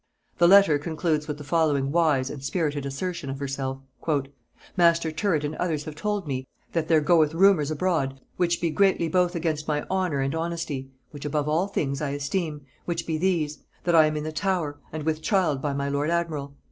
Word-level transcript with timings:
The 0.39 0.47
letter 0.47 0.79
concludes 0.79 1.27
with 1.27 1.37
the 1.37 1.43
following 1.43 1.91
wise 1.91 2.31
and 2.31 2.43
spirited 2.43 2.87
assertion 2.87 3.29
of 3.29 3.37
herself. 3.37 3.81
"Master 4.75 5.11
Tyrwhitt 5.11 5.43
and 5.43 5.53
others 5.57 5.83
have 5.83 5.93
told 5.93 6.27
me, 6.27 6.47
that 6.71 6.87
there 6.87 7.01
goeth 7.01 7.35
rumours 7.35 7.69
abroad 7.69 8.19
which 8.35 8.59
be 8.59 8.71
greatly 8.71 9.07
both 9.07 9.35
against 9.35 9.67
my 9.67 9.85
honor 9.91 10.19
and 10.21 10.33
honesty, 10.33 10.89
(which 11.11 11.23
above 11.25 11.47
all 11.47 11.67
things 11.67 12.01
I 12.01 12.09
esteem) 12.17 12.61
which 12.85 13.05
be 13.05 13.19
these; 13.19 13.59
that 13.83 13.93
I 13.93 14.07
am 14.07 14.17
in 14.17 14.23
the 14.23 14.31
Tower, 14.31 14.79
and 14.91 15.03
with 15.03 15.21
child 15.21 15.61
by 15.61 15.71
my 15.73 15.87
lord 15.87 16.09
admiral. 16.09 16.55